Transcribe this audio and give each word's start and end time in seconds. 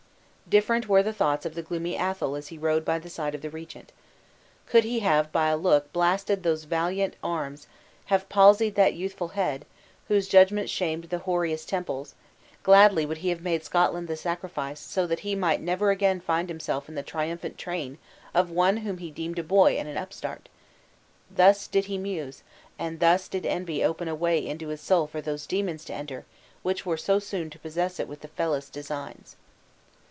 Different 0.49 0.89
were 0.89 1.01
the 1.01 1.13
thoughts 1.13 1.45
of 1.45 1.55
the 1.55 1.61
gloomy 1.61 1.95
Athol 1.95 2.35
as 2.35 2.49
he 2.49 2.57
rode 2.57 2.83
by 2.83 2.99
the 2.99 3.09
side 3.09 3.33
of 3.33 3.41
the 3.41 3.49
regent. 3.49 3.93
Could 4.65 4.83
he 4.83 4.99
by 4.99 5.47
a 5.47 5.55
look 5.55 5.83
have 5.83 5.93
blasted 5.93 6.43
those 6.43 6.65
valiant 6.65 7.13
arms 7.23 7.67
have 8.07 8.27
palsied 8.27 8.75
that 8.75 8.93
youthful 8.93 9.29
head, 9.29 9.63
whose 10.09 10.27
judgment 10.27 10.69
shamed 10.69 11.05
the 11.05 11.19
hoariest 11.19 11.69
temples 11.69 12.15
gladly 12.63 13.05
would 13.05 13.19
he 13.19 13.29
have 13.29 13.39
made 13.41 13.63
Scotland 13.63 14.09
the 14.09 14.17
sacrifice 14.17 14.81
so 14.81 15.07
that 15.07 15.21
he 15.21 15.35
might 15.35 15.61
never 15.61 15.89
again 15.89 16.19
find 16.19 16.49
himself 16.49 16.89
in 16.89 16.95
the 16.95 17.03
triumphant 17.03 17.57
train 17.57 17.97
of 18.33 18.51
one 18.51 18.75
whom 18.77 18.97
he 18.97 19.09
deemed 19.09 19.39
a 19.39 19.43
boy 19.43 19.77
and 19.79 19.87
an 19.87 19.95
upstart! 19.97 20.49
Thus 21.33 21.65
did 21.65 21.85
he 21.85 21.97
muse, 21.97 22.43
and 22.77 22.99
thus 22.99 23.29
did 23.29 23.45
envy 23.45 23.85
open 23.85 24.09
a 24.09 24.15
way 24.15 24.45
into 24.45 24.67
his 24.67 24.81
soul 24.81 25.07
for 25.07 25.21
those 25.21 25.47
demons 25.47 25.85
to 25.85 25.93
enter 25.93 26.25
which 26.61 26.85
were 26.85 26.97
so 26.97 27.19
soon 27.19 27.49
to 27.51 27.59
possess 27.59 28.01
it 28.01 28.07
with 28.09 28.19
the 28.19 28.27
fellest 28.27 28.73
designs. 28.73 29.37